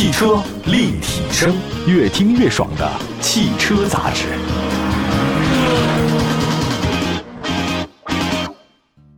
[0.00, 1.54] 汽车立体声，
[1.86, 4.28] 越听越爽的汽车杂志。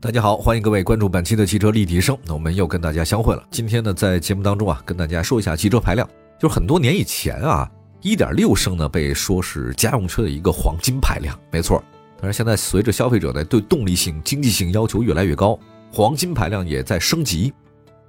[0.00, 2.18] 大家好，欢迎各位关注本期的汽车立体声。
[2.24, 3.44] 那我们又跟大家相会了。
[3.48, 6.04] 今天呢，在节目当中啊，跟大家说一下汽车排量。
[6.36, 7.70] 就是很多年以前啊，
[8.00, 11.80] 一点六升呢被说是家用车的一个黄金排量，没错。
[12.20, 15.56] 但是现在随着消费者呢对动力性、经济性要求越来越高，
[15.92, 17.54] 黄金排量也在升级。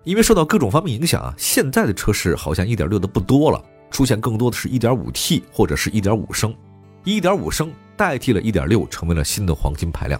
[0.03, 6.53] 因为受到各种方面影响啊，现在的车市好像一点六的不多了，出现更多的是一点五 T 或者是一点五升，
[7.05, 10.19] 一点五升代替了一点六，成为了新的黄金排量。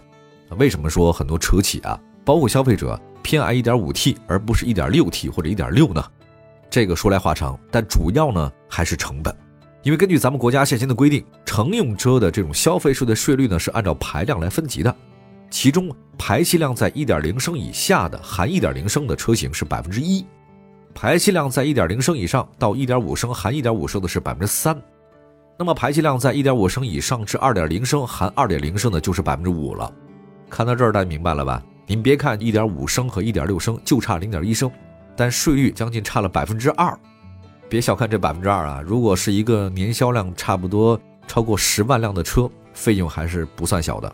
[0.57, 6.01] 为什么说很多车企啊，包括消费者偏爱一点五 T 而不是一点六 T 或者一点六呢？
[6.69, 9.35] 这个说来话长，但主要呢还是成本。
[9.81, 14.95] 因为根据咱们国家现行的规定，乘用车的这种消费税的税率呢是按照排量来分级的，
[15.53, 20.25] 其中排气量在一点零升以下的含一点零升的车型是百分之一，
[20.95, 24.75] 排气量在一点零升以上到一点五升含一点五升的是百分之三，
[25.59, 29.93] 那么排气量在一点五升以上至二点零升含二点零升的就是百分之五了。
[30.49, 31.63] 看到这儿，大家明白了吧？
[31.85, 34.71] 您别看一点五升和一点六升就差零点一升，
[35.15, 36.97] 但税率将近差了百分之二。
[37.69, 38.81] 别小看这百分之二啊！
[38.83, 44.11] 如果是一个年销量差不多超过十万辆的车，费用还是不算小的。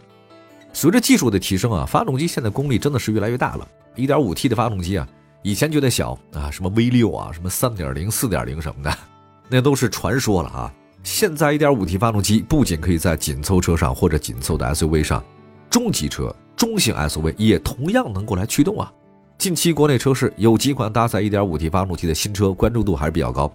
[0.73, 3.67] 随着技术的提升啊，发动机现在功力真的是越来越大了。
[3.95, 5.07] 一点五 T 的发动机啊，
[5.43, 8.97] 以前觉得小啊，什么 V 六啊，什么三点零、四点零什么的，
[9.49, 10.73] 那都是传说了啊。
[11.03, 15.23] 现在一点五 T 发动机不仅可以在紧凑车上或者紧凑的 SUV 上。
[15.69, 18.91] 中级车、中型 SUV 也同样能够来驱动啊！
[19.37, 23.51] 近期国内车市有几款搭载 1.5T 发动机的新车，关注度还是比较高。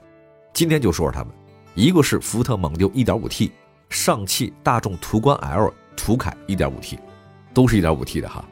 [0.53, 1.35] 今天就说说它们，
[1.75, 3.51] 一个是福特蒙迪欧 1.5T，
[3.91, 5.75] 上汽大众途观 L、
[6.05, 6.99] 途凯 1.5T，
[7.55, 8.45] 都是一点五 T 的哈。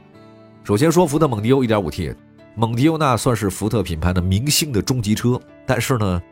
[0.64, 2.16] 首先说福特蒙迪欧 1.5T，
[2.54, 6.22] 蒙迪欧那算是福特品牌的明星的中级车，但是呢，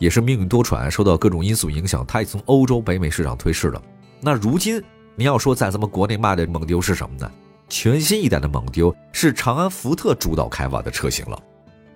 [0.00, 3.80] 也是命运多舛，受到各种因素影响，它已从欧洲、北美市场退市了。
[4.20, 4.82] 那如今。
[5.16, 7.30] 你要说在咱们国内卖的蒙迪欧是什么呢？
[7.68, 11.40] 全新一代的蒙迪欧是长安福特主导开发的车型了，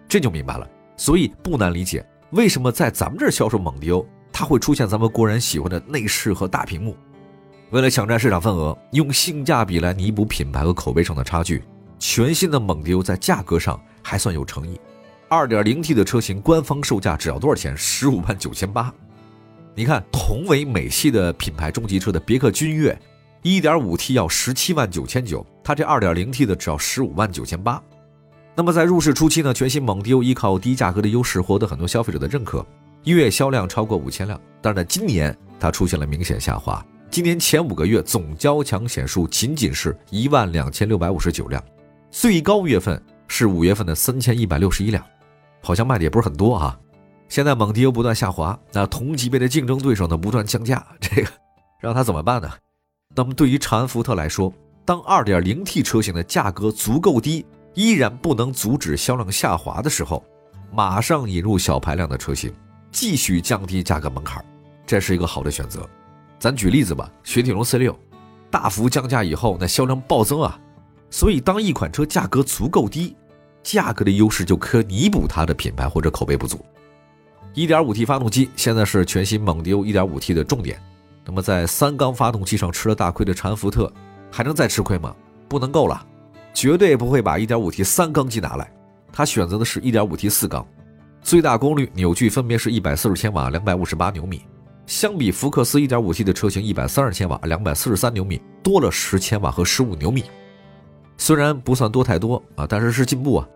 [0.09, 0.65] 这就明白了。
[0.97, 6.97] 所以不难理解为什么在咱们这儿销售蒙迪欧，它会出现咱们国人喜欢的内饰和大屏幕。
[7.71, 11.63] 为了抢占市场份额，用性价比来弥补品牌和口碑上的差距，
[11.99, 14.81] 全新的蒙迪欧在价格上还算有诚意。
[15.29, 17.77] 2.0T 的车型官方售价只要多少钱？
[17.77, 18.91] 十五万九千八。
[19.75, 22.99] 你看，同为美系的品牌中级车的别克君越
[23.43, 27.83] ，1.5T 要十七万九千九，它这 2.0T 的只要十五万九千八。
[28.57, 32.65] 那么在入市初期呢，全新蒙迪欧依靠低价格的优势获得很多消费者的认可，
[33.05, 34.41] 月销量超过五千辆。
[34.63, 41.63] 但是呢，今年它出现了明显下滑，今年前五个月总交强险数仅仅是一万两千六百五十九辆，
[42.11, 45.03] 最高月份是五月份的三千一百六十一辆，
[45.63, 46.79] 好像卖的也不是很多啊。
[47.29, 51.31] 现在蒙迪欧不断下滑，那同级别的竞争对手呢不断降价，这个
[51.81, 52.51] 让他怎么办呢？
[53.17, 54.53] 那么对于长安福特来说，
[54.85, 57.45] 当 2.0T 车型的价格足够低，
[57.75, 60.23] 依然不能阻止销量下滑的时候，
[60.73, 62.53] 马上引入小排量的车型，
[62.93, 64.45] 继续降低价格门槛，
[64.87, 65.89] 这是一个好的选择。
[66.39, 67.95] 咱举例子吧，雪铁龙 C6
[68.51, 70.59] 大幅降价以后，那销量暴增啊。
[71.11, 73.17] 所以当一款车价格足够低，
[73.63, 76.65] 价格的优势就可弥补它的品牌或者口碑不足。
[77.55, 80.81] 1.5T 发动机现在是全新蒙迪欧 1.5T 的重点。
[81.25, 83.93] 那么在三缸发动机上吃了大亏的长安福特，
[84.31, 85.15] 还能再吃亏吗？
[85.49, 86.07] 不能够了，
[86.55, 88.71] 绝对不会把 1.5T 三缸机拿来。
[89.13, 90.67] 它选择的是 1.5T 四缸，
[91.21, 94.43] 最大功率扭矩分别是140千瓦、258牛米。
[94.89, 100.25] 相比福克斯 1.5T 的车型130千瓦、243牛米，多了10千瓦和15牛米。
[101.19, 103.47] 虽然不算多太多啊，但是是进步啊。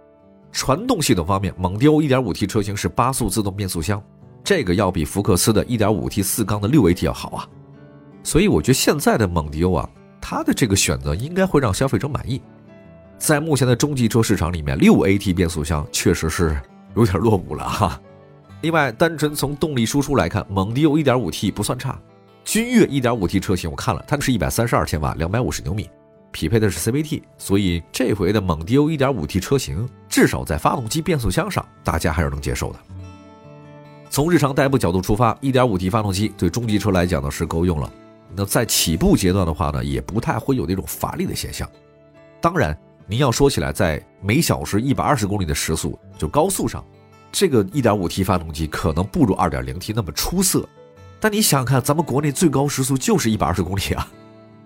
[0.53, 4.00] 传动系统方面，蒙迪欧 1.5T 车型是八速自动变速箱，
[4.44, 7.48] 这个要比福克斯的 1.5T 四缸的 6AT 要好啊。
[8.22, 9.88] 所以我觉得现在的蒙迪欧啊，
[10.21, 12.42] 它的这个选择应该会让消费者满意。
[13.16, 16.60] 在目前的中级车市场里面，6AT 变速箱确实是
[16.95, 17.98] 有点落伍了哈。
[18.62, 22.00] 另外，单纯从动力输出来看，蒙迪欧 1.5T 不算差。
[22.44, 25.91] 君越 1.5T 车型我看了，它是一百三十二千瓦，两百五十牛米。
[26.30, 32.78] 匹配的是 CVT，所以这回的蒙迪欧 1.5T 车型，至少在发动机、变速箱上，大家还是能接受的。
[34.09, 37.92] 从日常代步角度出发，1.5T 发动机对中级车来讲呢是够用了。
[38.34, 41.68] 那在起步阶段的话呢，也不太会有那种乏力的现象。
[42.41, 42.76] 当然，
[43.06, 46.82] 您要说起来，在每小时120公里的时速，就高速上，
[47.33, 50.69] 这个 1.5T 发动机可能不如 2.0T 那么出色。
[51.19, 54.07] 但你想想看，咱们国内最高时速就是120公里啊，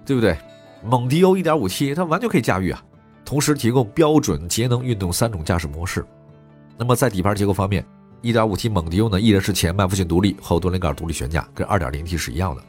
[0.04, 0.36] 对不对？
[0.84, 2.82] 蒙迪欧 1.5T 它完全可以驾驭啊，
[3.24, 6.04] 同时提供标准、节能、运动三种驾驶模式。
[6.76, 7.84] 那么在底盘结构方面
[8.22, 12.62] ，1.5T 蒙迪欧呢依然是前麦弗逊独立后多连杆独立悬架，跟 2.0T 是一样的。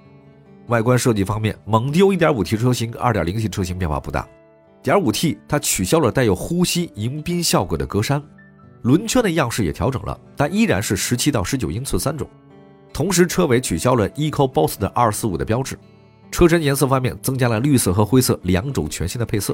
[0.68, 4.28] 外观设计方面，蒙迪欧 1.5T 车型跟 2.0T 车型变化不大。
[4.84, 8.22] 1.5T 它取消了带有呼吸迎宾效果的格栅，
[8.88, 12.26] 轮圈的样式也调整了，但依然是17到19英寸三种。
[12.94, 15.78] 同时，车尾取消了 EcoBoost 的245的标志。
[16.32, 19.54] 车身颜色方面，增加了绿色和灰色两种全新的配色。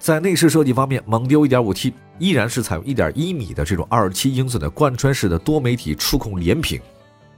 [0.00, 6.80] 在内饰设计方面，蒙迪欧 1.5T 依然是采用1.1米的这种27英寸的贯穿式的多媒体触控连屏，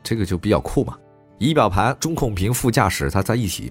[0.02, 0.96] 这个就比较酷嘛。
[1.38, 3.70] 仪表盘、中控屏、副驾驶它在一起。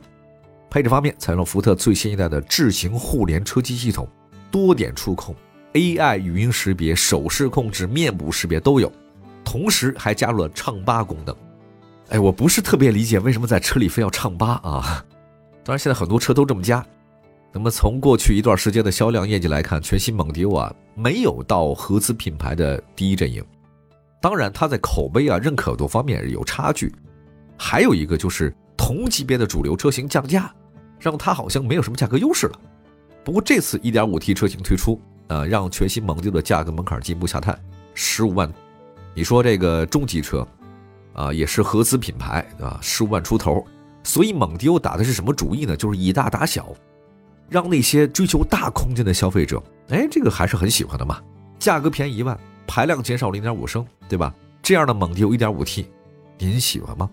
[0.70, 4.08] 配置方面，采用了福特最新一代的智行互联车机系统，
[4.52, 5.36] 多点触控、
[5.76, 8.90] AI 语音识别、手势控制、面部识别都有，
[9.44, 11.36] 同时还加入了唱吧功能。
[12.10, 15.06] 哎，我不是特别理解为什么在车里非要唱吧啊？
[15.66, 16.86] 当然，现在很多车都这么加。
[17.52, 23.44] 那么从过去一段时间的销量业绩来看，全新蒙迪欧啊没有到合资品牌的第一阵营。
[24.22, 26.90] 当然，它在口碑啊认可度方面有差距。
[27.58, 30.54] 还有一个就是同级别的主流车型降价，
[31.02, 32.58] 让它好像没有什么价格优势了。
[33.26, 37.60] 不过这次 1.5T 车型推出，呃，让全新蒙迪欧的价格门槛进一步下探，
[37.94, 38.52] 十五万。
[39.14, 40.48] 你说这个中级车，
[41.14, 43.66] 啊，也是合资品牌啊，十五万出头。
[44.04, 45.76] 所以蒙迪欧打的是什么主意呢？
[45.76, 46.74] 就是以大打小。
[47.50, 51.22] 让那些追求大空间的消费者，哎，这个还是很喜欢的嘛。
[51.60, 54.34] 价格便宜一万，排量减少零点五升，对吧？
[54.64, 55.88] 这样的蒙迪欧一点五 T，
[56.40, 57.08] 您喜欢吗？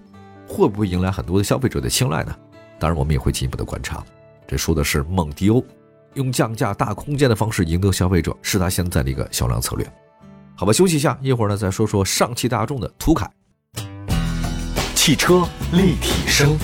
[0.48, 2.34] 会不会迎来很多的消费者的青睐呢？
[2.78, 4.02] 当然，我们也会进一步的观察。
[4.46, 5.62] 这说的是蒙迪欧
[6.14, 9.92] 用降价大空间的方式赢得消费者，是他现在的一个销量策略。
[10.54, 13.28] 好吧，休息一下，一会儿呢再说说上汽大众的途凯。
[14.94, 16.56] 汽车立体声。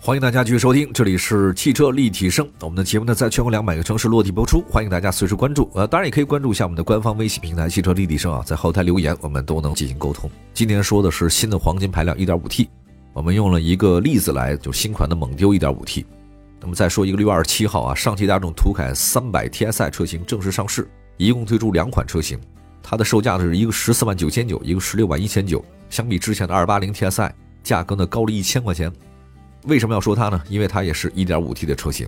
[0.00, 2.48] 欢迎大家继续收听，这里是汽车立体声。
[2.60, 5.70] 我们的节目呢，在全国两百个城市落地播出，欢迎大家随时关注。
[5.74, 10.28] 呃，当然也可以关注一下我们的官方微信平台“汽车立体声”啊，在后台留言，我们都能进行沟通。
[10.54, 12.68] 今天说的是新的黄金排量 1.5T，
[13.12, 16.04] 我们用了一个例子来，就新款的蒙迪欧 1.5T。
[16.62, 22.38] 那么再说一个六月二十七号啊，上汽大众途凯三百 TSI 车型正式上市，一共推出两款车型，
[22.80, 27.32] 它的售价呢是一个十四万九千九，一个十六万一千九，相比之前的二八零 TSI，
[27.64, 28.92] 价格呢高了一千块钱。
[29.64, 30.40] 为什么要说它呢？
[30.48, 32.06] 因为它也是一点五 T 的车型。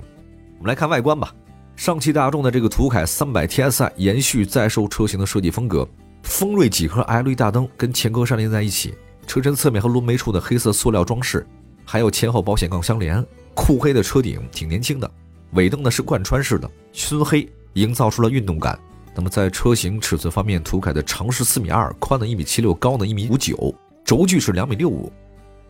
[0.58, 1.34] 我们来看外观吧。
[1.74, 5.84] 上汽大众的这个途凯三百 TSI 延续在售车型的设计风格，
[6.22, 8.94] 锋锐几何 LED 大灯跟前格栅连在一起，
[9.26, 11.44] 车身侧面和轮眉处的黑色塑料装饰，
[11.84, 13.24] 还有前后保险杠相连，
[13.54, 15.10] 酷黑的车顶挺年轻的。
[15.52, 18.78] 尾灯呢是贯穿式的熏黑，营造出了运动感。
[19.14, 23.74] 那么在车型尺寸方面，途凯的长是四米二，宽的一米七六，高呢一米五九，
[24.04, 25.12] 轴距是两米六五。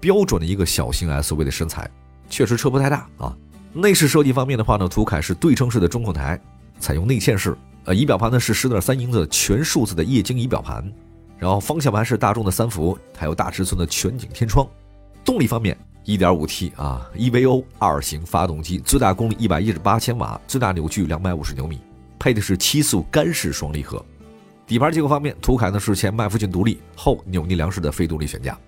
[0.01, 1.91] 标准的一个小型 SUV 的身材，
[2.29, 3.37] 确实车不太大啊。
[3.73, 6.41] 内饰设计方面的话呢，途凯是对称式的中控台，
[6.79, 7.57] 采用内嵌式。
[7.85, 10.91] 呃，仪表盘呢是十点三英寸全数字的液晶仪表盘，
[11.39, 14.67] 然后方向盘是大众的三幅，还有大尺寸的全景天窗。
[15.25, 21.81] 动力方面，1.5T 啊，EVO 二型发动机，最大功率一百一十八千瓦，最大扭矩两百五十牛米，
[22.19, 24.05] 配的是七速干式双离合。
[24.67, 28.59] 底盘结构方面，途凯呢是前麦弗逊独立后扭力梁式的非独立悬架。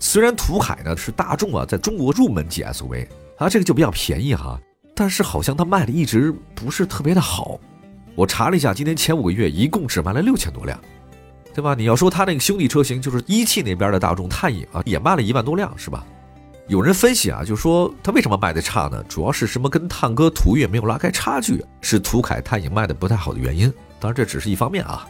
[0.00, 3.06] 虽然途凯呢是大众啊在中国入门级 SUV
[3.38, 4.60] 啊，这个就比较便宜哈，
[4.94, 7.58] 但是好像它卖的一直不是特别的好。
[8.16, 10.78] 我查了一下，今年前五个月一共只卖了六千多辆，
[11.54, 11.74] 对吧？
[11.74, 16.04] 你要说它那个兄弟车型就是一汽那边的大众探影啊，也卖了一万多辆，是吧？
[16.66, 19.04] 有人分析啊，就说它为什么卖的差呢？
[19.06, 23.70] 主要是什么跟探歌途岳没有拉开差距，是途凯探影卖的不太好的原因。
[24.00, 25.06] 当然这只是一方面啊。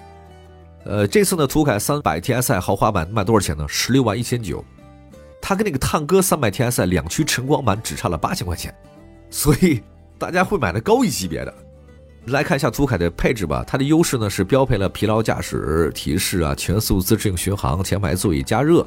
[0.85, 3.65] 呃，这次呢，途凯三百 TSI 豪华版卖多少钱呢？
[3.69, 4.65] 十六万一千九。
[5.41, 8.75] 它跟那个探歌三百 TSI 两驱晨光版只差了八千块钱，
[9.31, 9.81] 所以
[10.19, 11.55] 大家会买的高一级别的。
[12.27, 18.85] 来看一下途凯的配置吧，它的优势呢是标配了疲劳驾驶提示啊、全速自适应巡航、前排座椅加热。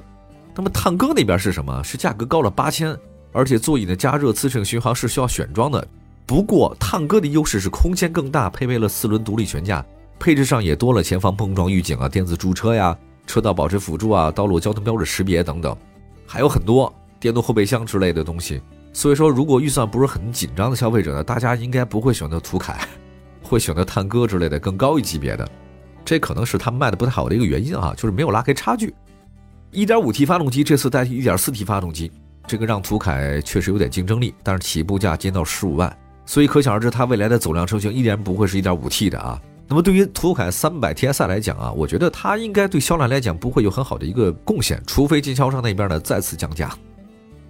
[0.58, 1.84] 那么探歌那边是什么？
[1.84, 2.98] 是价格高了八千，
[3.32, 5.88] 而且座椅的加热、自适应巡航是需要选装的。
[6.26, 9.86] 不过探歌的优势是空间更大，配备了四轮独立悬架，
[10.18, 12.98] 配置上也多了前方碰撞预警啊、电子驻车呀、
[13.28, 15.78] 车道保持辅助啊、道路交通标志识别等等。
[16.26, 18.60] 还有很多电动后备箱之类的东西，
[18.92, 22.80] 所以说如果预算不是很紧张的消费者呢，大家应该不会选择途凯，
[23.44, 25.48] 会选择探歌之类的更高一级别的，
[26.04, 28.92] 这可能是他们卖的不太好的一个原因啊，就是没有拉开差距。
[29.78, 32.12] 1.5T 发动机这次代替 1.4T 发动机，
[32.48, 39.40] 这个让途凯确实有点竞争力，但是起步价仅到十五万，所以可想而知它未来的走量车型依然不会是 1.5T 的啊。
[39.68, 46.76] 那么对于途凯三百 TSI 来讲啊，我觉得它应该对销量来讲不会有很好的一个贡献，除非经销商那边呢再次降价。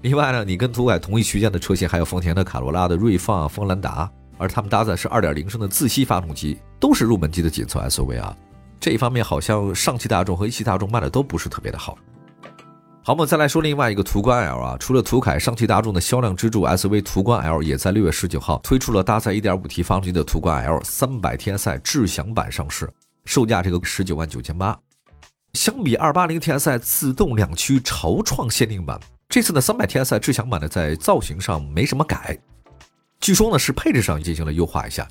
[0.02, 8.36] 另外呢，你跟途凯同一区间的车型还有丰田的卡罗拉的锐放、锋兰达，而他们搭载是2.0升的自吸发动机，都是入门级的紧凑 SUV 啊。
[8.82, 11.98] 这一方面好像上汽大众和一汽大众卖的都不是特别的好。
[13.08, 22.92] 好，我们再来说另外一个途观 L 啊，除了途凯，上汽大众的销量支柱 SUV 途观 L 也在六月十九号推出了搭载 1.5T 发动机的途观 L 300 TSI 智享版上市，
[23.24, 24.78] 售价这个十九万九千八。
[25.54, 29.00] 相比280 TSI 自动两驱潮创限定版，
[29.30, 32.38] 这次的300 TSI 智享版呢在造型上没什么改，
[33.22, 35.08] 据说呢是配置上进行了优化一下。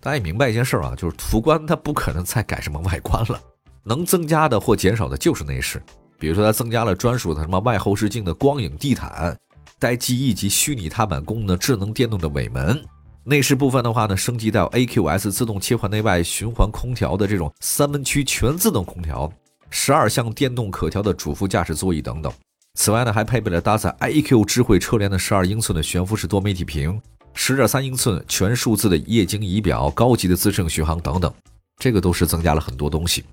[0.00, 3.40] 大家也明白一件事啊，就是途观它不可能再改什么外观了，
[3.84, 5.80] 能增加的或减少的就是内饰。
[6.20, 9.34] 比如说，它增加了专属的什么外后视镜的光影地毯，
[9.78, 12.78] 带记忆及虚拟踏板功能的智能电动的尾门。
[13.24, 19.32] 内饰部分的话呢，升级到 AQS 自动切换内外循环空调的这种三温区全自动空调，
[19.70, 22.30] 十二项电动可调的主副驾驶座椅等等。
[22.74, 27.00] 此外呢，还配备了搭载 iQ 智慧车联的十二英寸的悬浮式多媒体屏，
[27.32, 31.32] 十点三英寸全数字的液晶仪表，高级的自适应巡航等等。
[31.78, 33.24] 这个都是增加了很多东西。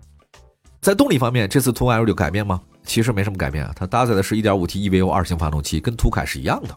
[0.80, 2.62] 在动力方面，这次途观 L 有改变吗？
[2.88, 6.76] 其实没什么改变啊，它搭载的是 1.5T EVO 二型发动机，跟途凯是一样的，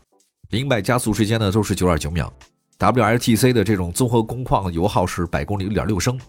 [0.50, 2.31] 零百加速时间呢都是9.9秒
[2.79, 6.21] ，WLTC 的这种综合工况油耗是百公里6.6升。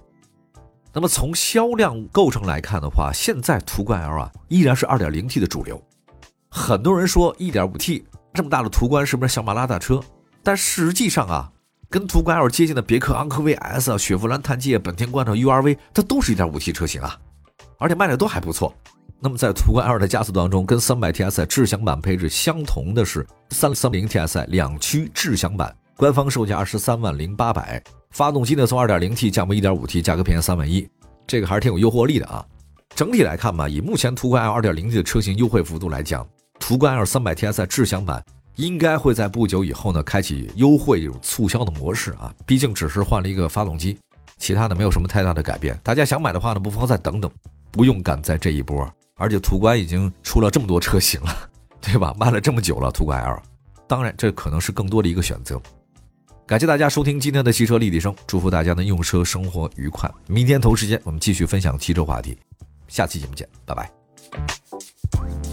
[0.93, 5.81] 那么从销量构成来看的话，现在途观 L 啊依然是 2.0T 的主流。
[6.49, 9.99] 很多人说 1.5T 这么大的途观是不是小马拉大车？
[10.43, 11.51] 但实际上啊，
[11.89, 17.17] 跟途观 L 接近的别克昂科威 S、雪佛兰探界、本田观潮 URV，它都是一点五 T 车型啊，
[17.79, 18.75] 而且卖的都还不错。
[19.23, 30.89] 那么在途观 L 的加速当中，跟300 TSI 智享版配置相同的是330 TSI 两驱智享版，官方售价二十三万零八百，发动机呢从 2.0T 降为 1.5T，价格便宜三万一，
[31.27, 32.43] 这个还是挺有诱惑力的啊。
[32.95, 36.27] 整体来看吧，以目前途观 L 2.0T 的车型优惠幅度来讲，
[36.59, 38.23] 途观 L 300 TSI 智享版
[38.55, 43.99] 应该会在不久以后呢开启优惠这种促销的模式啊，毕竟只是换了一个发动机，
[44.39, 45.79] 其他的没有什么太大的改变。
[45.83, 47.29] 大家想买的话呢，不妨再等等，
[47.69, 48.91] 不用赶在这一波。
[49.21, 51.49] 而且途观已经出了这么多车型了，
[51.79, 52.11] 对吧？
[52.19, 53.39] 卖了这么久了，途观 L，
[53.87, 55.61] 当然这可能是更多的一个选择。
[56.47, 60.11] 感谢大家收听今天的汽车立体声，祝福大家的用车生活愉快。
[60.27, 62.35] 明天同时间我们继续分享汽车话题，
[62.87, 65.50] 下期节目见，拜拜。